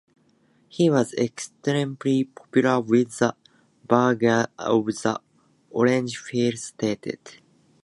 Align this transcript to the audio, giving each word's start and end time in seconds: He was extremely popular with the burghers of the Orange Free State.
He 0.67 0.89
was 0.89 1.13
extremely 1.13 2.23
popular 2.23 2.79
with 2.81 3.19
the 3.19 3.35
burghers 3.87 4.47
of 4.57 4.85
the 4.87 5.21
Orange 5.69 6.17
Free 6.17 6.55
State. 6.55 7.39